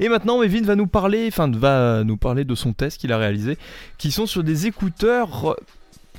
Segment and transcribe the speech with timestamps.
[0.00, 3.18] Et maintenant, Evin va nous parler, enfin, va nous parler de son test qu'il a
[3.18, 3.56] réalisé,
[3.98, 5.56] qui sont sur des écouteurs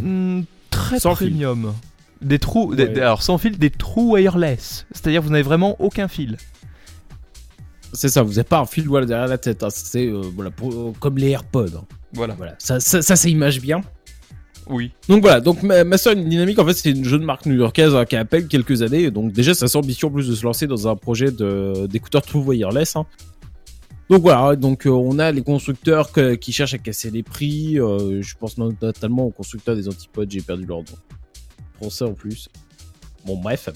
[0.00, 1.30] hmm, très Sans fil.
[1.30, 1.74] premium.
[2.22, 2.88] Des trous, des- Ouais.
[2.90, 4.86] des- alors sans fil, des trous wireless.
[4.92, 6.36] C'est-à-dire, vous n'avez vraiment aucun fil.
[7.92, 9.62] C'est ça, vous n'avez pas un fil derrière la tête.
[9.64, 9.68] hein.
[9.70, 11.76] C'est euh, voilà, pour- comme les AirPods.
[11.76, 11.84] hein.
[12.12, 12.34] Voilà.
[12.34, 13.80] Voilà, ça, ça, ça, ça image bien.
[14.68, 14.92] Oui.
[15.08, 18.14] Donc voilà, donc Ma- Master Dynamic, en fait, c'est une jeune marque new-yorkaise hein, qui
[18.14, 19.10] a à peine quelques années.
[19.10, 21.30] Donc déjà, ça ambition en plus de se lancer dans un projet
[21.88, 22.94] d'écouteurs True Wireless.
[24.10, 26.10] Donc voilà, euh, on a les constructeurs
[26.40, 27.78] qui cherchent à casser les prix.
[27.78, 30.84] euh, je pense notamment aux constructeurs des antipodes, j'ai perdu leur nom.
[31.76, 32.48] Français en plus.
[33.24, 33.68] Bon bref,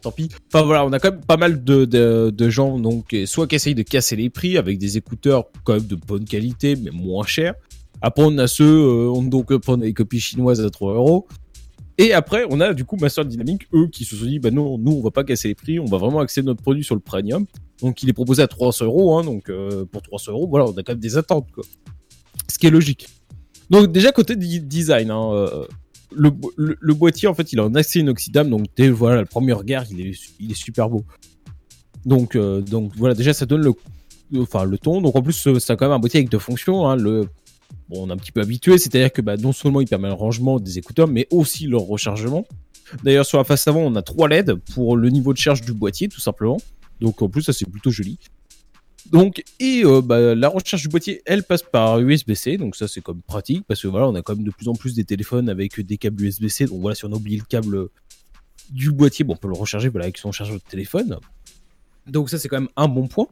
[0.00, 0.28] tant pis.
[0.46, 3.82] Enfin voilà, on a quand même pas mal de, gens donc soit qui essayent de
[3.82, 7.54] casser les prix avec des écouteurs quand même de bonne qualité mais moins chers.
[8.00, 11.26] Après on a ceux, euh, on donc euh, prendre des copies chinoises à 3 euros.
[12.02, 14.78] Et après on a du coup Master Dynamic, eux qui se sont dit bah non,
[14.78, 17.00] nous on va pas casser les prix, on va vraiment axer notre produit sur le
[17.00, 17.44] premium.
[17.82, 20.72] Donc il est proposé à 300 euros, hein, donc euh, pour 300 euros, voilà, on
[20.72, 21.62] a quand même des attentes quoi.
[22.48, 23.08] Ce qui est logique.
[23.68, 25.66] Donc déjà côté design, hein, euh,
[26.10, 29.20] le, bo- le, le boîtier en fait il a un acier inoxydable, donc dès voilà
[29.20, 31.04] le premier regard il est, il est super beau.
[32.06, 33.72] Donc euh, donc voilà déjà ça donne le
[34.40, 35.02] enfin le ton.
[35.02, 36.88] Donc en plus euh, c'est quand même un boîtier avec deux fonctions.
[36.88, 37.26] Hein, le
[37.88, 40.14] bon on est un petit peu habitué, c'est-à-dire que bah, non seulement il permet le
[40.14, 42.46] rangement des écouteurs, mais aussi leur rechargement.
[43.04, 45.72] D'ailleurs sur la face avant on a trois LED pour le niveau de charge du
[45.72, 46.58] boîtier tout simplement.
[47.00, 48.18] Donc en plus ça c'est plutôt joli.
[49.10, 53.00] Donc et euh, bah, la recharge du boîtier elle passe par USB-C donc ça c'est
[53.00, 55.48] comme pratique parce que voilà on a quand même de plus en plus des téléphones
[55.48, 57.88] avec des câbles USB-C donc voilà si on a oublié le câble
[58.70, 61.18] du boîtier bon on peut le recharger voilà avec son chargeur de téléphone
[62.06, 63.26] donc ça c'est quand même un bon point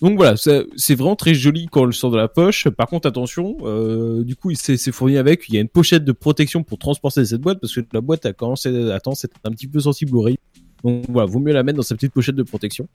[0.00, 3.08] donc voilà c'est vraiment très joli quand on le sort de la poche par contre
[3.08, 6.12] attention euh, du coup il s'est c'est fourni avec il y a une pochette de
[6.12, 9.10] protection pour transporter cette boîte parce que la boîte a commencé à à être
[9.44, 10.38] un petit peu sensible aux rayons
[10.84, 12.88] donc voilà vaut mieux la mettre dans sa petite pochette de protection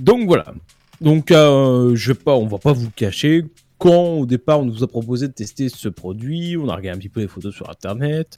[0.00, 0.54] donc voilà.
[1.00, 3.44] Donc euh, je vais pas, on va pas vous cacher.
[3.78, 7.00] Quand au départ on nous a proposé de tester ce produit, on a regardé un
[7.00, 8.36] petit peu les photos sur internet,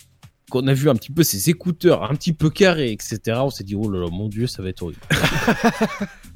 [0.50, 3.20] qu'on a vu un petit peu ces écouteurs un petit peu carrés, etc.
[3.42, 5.00] On s'est dit oh là là mon dieu ça va être horrible.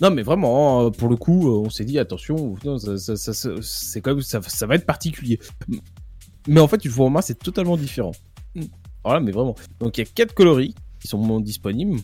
[0.00, 3.32] non mais vraiment hein, pour le coup euh, on s'est dit attention ça, ça- ça-
[3.34, 5.38] ça- c'est quand même ça, ça va être particulier.
[6.48, 8.12] Mais en fait une fois en main c'est totalement différent.
[9.04, 9.54] Voilà mais vraiment.
[9.78, 11.98] Donc il y a quatre coloris qui sont disponibles.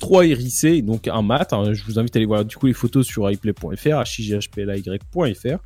[0.00, 1.52] 3 hérissés, donc un mat.
[1.52, 1.72] hein.
[1.74, 5.58] Je vous invite à aller voir du coup les photos sur iplay.fr, hjhplay.fr.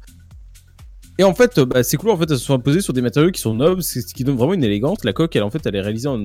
[1.19, 3.31] Et en fait, bah, c'est cool, en fait, elles se sont imposées sur des matériaux
[3.31, 5.03] qui sont nobles, ce qui donne vraiment une élégance.
[5.05, 6.25] La coque, elle, en fait, elle est réalisée en,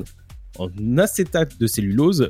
[0.59, 2.29] en acétate de cellulose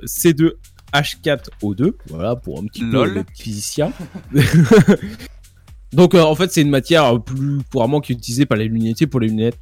[0.94, 1.94] C2H4O2.
[2.07, 3.13] Voilà, pour un petit Lol.
[3.13, 3.91] peu le physicien.
[5.94, 9.07] Donc, euh, en fait, c'est une matière plus couramment qui est utilisée par les lunetiers
[9.07, 9.59] pour les lunettes.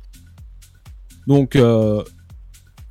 [1.25, 2.03] Donc, euh,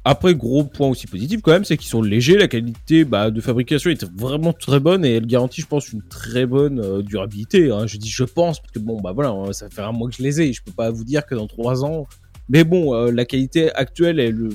[0.05, 2.37] après, gros point aussi positif quand même, c'est qu'ils sont légers.
[2.37, 6.03] La qualité bah, de fabrication est vraiment très bonne et elle garantit, je pense, une
[6.03, 7.71] très bonne euh, durabilité.
[7.71, 7.87] hein.
[7.87, 10.17] Je dis je pense parce que bon, bah voilà, hein, ça fait un mois que
[10.17, 10.53] je les ai.
[10.53, 12.07] Je peux pas vous dire que dans trois ans.
[12.49, 14.49] Mais bon, euh, la qualité actuelle, elle,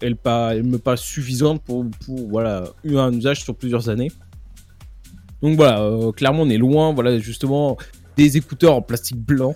[0.00, 4.10] elle, pas, elle me paraît suffisante pour, pour voilà un usage sur plusieurs années.
[5.42, 7.76] Donc voilà, euh, clairement, on est loin, voilà, justement,
[8.16, 9.54] des écouteurs en plastique blanc.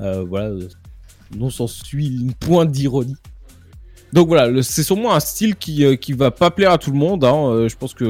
[0.00, 0.68] Euh, voilà, euh,
[1.34, 3.16] non s'en suit une pointe d'ironie.
[4.12, 6.98] Donc voilà, c'est sûrement un style qui, euh, qui va pas plaire à tout le
[6.98, 7.24] monde.
[7.24, 7.50] hein.
[7.50, 8.04] Euh, je pense que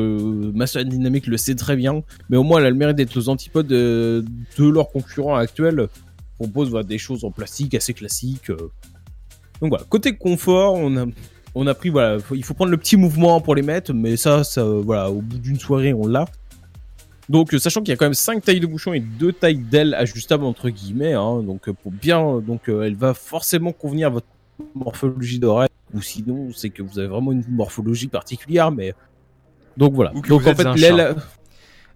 [0.55, 3.29] Master Dynamic le sait très bien, mais au moins elle a le mérite d'être aux
[3.29, 4.25] antipodes de,
[4.59, 5.89] leurs concurrents actuels.
[6.39, 8.51] Propose voilà, des choses en plastique assez classiques.
[9.61, 11.07] Donc voilà, côté confort, on a,
[11.59, 14.17] on a pris voilà, faut- il faut prendre le petit mouvement pour les mettre, mais
[14.17, 16.27] ça, ça voilà, au bout d'une soirée on l'a.
[17.29, 19.57] Donc euh, sachant qu'il y a quand même 5 tailles de bouchons et 2 tailles
[19.59, 24.09] d'ailes ajustables entre guillemets, hein, donc euh, pour bien, donc euh, elle va forcément convenir
[24.09, 24.27] à votre
[24.75, 25.69] morphologie d'oreille.
[25.95, 28.93] Ou sinon c'est que vous avez vraiment une morphologie particulière mais
[29.77, 30.13] donc voilà.
[30.15, 31.15] Ou que donc vous en êtes fait l'aile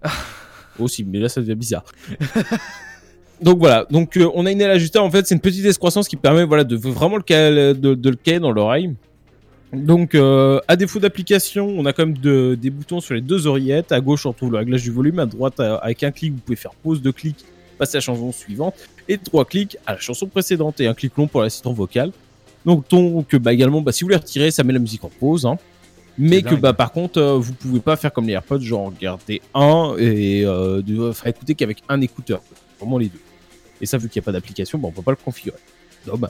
[0.79, 1.85] aussi mais là ça devient bizarre.
[3.41, 3.85] Donc voilà.
[3.89, 5.03] Donc euh, on a une aile ajustable.
[5.03, 8.39] En fait c'est une petite excroissance qui permet voilà de vraiment le de le caler
[8.39, 8.93] dans l'oreille
[9.73, 13.47] donc euh, à défaut d'application on a quand même de- des boutons sur les deux
[13.47, 16.33] oreillettes à gauche on retrouve le réglage du volume à droite euh, avec un clic
[16.33, 17.37] vous pouvez faire pause de clic
[17.77, 18.75] passer à la chanson suivante
[19.07, 22.11] et trois clics à la chanson précédente et un clic long pour l'assistant vocal
[22.65, 25.47] donc, donc bah, également, bah, si vous les retirez, ça met la musique en pause.
[25.47, 25.57] Hein.
[26.17, 29.41] Mais que bah, par contre, euh, vous pouvez pas faire comme les AirPods, genre garder
[29.55, 32.41] un et euh, de faire écouter qu'avec un écouteur.
[32.79, 33.19] Vraiment les deux.
[33.81, 35.57] Et ça, vu qu'il n'y a pas d'application, bah, on peut pas le configurer.
[36.05, 36.29] Dommage.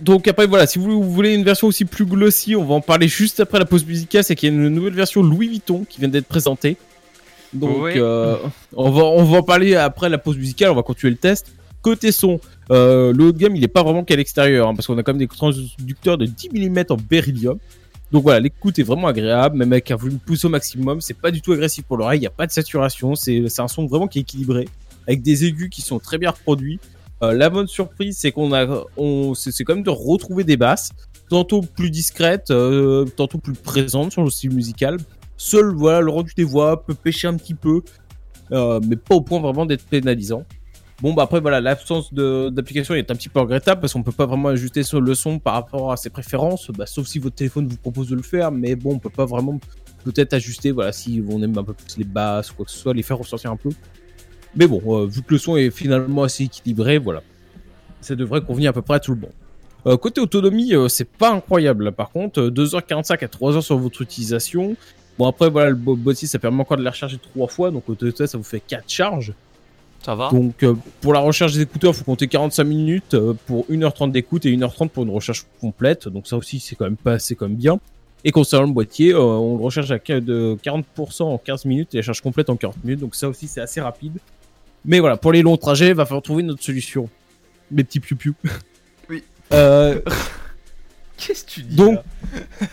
[0.00, 3.08] Donc après voilà, si vous voulez une version aussi plus glossy, on va en parler
[3.08, 6.00] juste après la pause musicale, c'est qu'il y a une nouvelle version Louis Vuitton qui
[6.00, 6.76] vient d'être présentée.
[7.52, 8.36] Donc euh,
[8.74, 11.52] on va on va en parler après la pause musicale, on va continuer le test.
[11.82, 12.40] Côté son,
[12.70, 15.02] euh, le haut de gamme il est pas vraiment qu'à l'extérieur, hein, parce qu'on a
[15.02, 17.58] quand même des transducteurs de 10 mm en beryllium.
[18.10, 21.00] Donc voilà, l'écoute est vraiment agréable, même avec un volume poussé au maximum.
[21.00, 23.14] C'est pas du tout agressif pour l'oreille, il n'y a pas de saturation.
[23.14, 24.66] C'est c'est un son vraiment qui est équilibré,
[25.06, 26.80] avec des aigus qui sont très bien reproduits.
[27.22, 28.66] Euh, la bonne surprise, c'est qu'on a,
[29.34, 30.90] c'est quand même de retrouver des basses,
[31.28, 34.98] tantôt plus discrètes, euh, tantôt plus présentes sur le style musical.
[35.36, 37.82] Seul, voilà, le rendu des voix peut pêcher un petit peu,
[38.52, 40.44] euh, mais pas au point vraiment d'être pénalisant.
[41.02, 44.26] Bon, bah après, voilà, l'absence d'application est un petit peu regrettable parce qu'on peut pas
[44.26, 47.66] vraiment ajuster sur le son par rapport à ses préférences, bah, sauf si votre téléphone
[47.66, 49.58] vous propose de le faire, mais bon, on peut pas vraiment
[50.04, 52.78] peut-être ajuster, voilà, si on aime un peu plus les basses ou quoi que ce
[52.78, 53.70] soit, les faire ressortir un peu.
[54.56, 57.22] Mais bon, euh, vu que le son est finalement assez équilibré, voilà,
[58.00, 59.32] ça devrait convenir à peu près à tout le monde.
[59.86, 63.76] Euh, côté autonomie, euh, c'est pas incroyable là, par contre, euh, 2h45 à 3h sur
[63.78, 64.76] votre utilisation.
[65.18, 67.88] Bon après voilà, le bo- boîtier ça permet encore de la recharger trois fois, donc
[67.88, 69.32] au total ça vous fait 4 charges.
[70.02, 70.64] Ça va Donc
[71.00, 73.16] pour la recharge des écouteurs, il faut compter 45 minutes
[73.46, 76.08] pour 1h30 d'écoute et 1h30 pour une recharge complète.
[76.08, 77.78] Donc ça aussi c'est quand même pas quand même bien.
[78.24, 81.98] Et concernant le boîtier, on le recharge à qu- de 40% en 15 minutes et
[81.98, 83.00] la charge complète en 40 minutes.
[83.00, 84.14] Donc ça aussi c'est assez rapide.
[84.84, 87.08] Mais voilà, pour les longs trajets, il va falloir trouver une autre solution.
[87.70, 88.34] Mes petits piou piou.
[89.08, 89.22] Oui.
[89.52, 90.00] Euh,
[91.18, 92.66] Qu'est-ce que tu dis Donc- là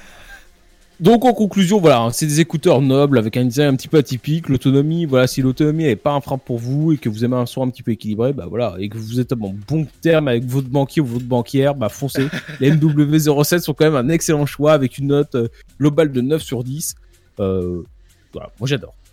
[1.00, 3.98] Donc en conclusion, voilà, hein, c'est des écouteurs nobles avec un design un petit peu
[3.98, 4.50] atypique.
[4.50, 7.46] L'autonomie, voilà, si l'autonomie n'est pas un frein pour vous et que vous aimez un
[7.46, 9.36] son un petit peu équilibré, bah voilà, et que vous êtes en
[9.68, 12.28] bon terme avec votre banquier ou votre banquière, bah foncez.
[12.60, 15.48] Les MW07 sont quand même un excellent choix avec une note euh,
[15.80, 16.96] globale de 9 sur 10.
[17.40, 17.84] Euh,
[18.34, 18.94] voilà, moi j'adore.